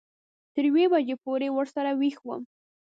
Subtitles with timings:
[0.53, 2.41] تر یوې بجې پورې ورسره وېښ وم.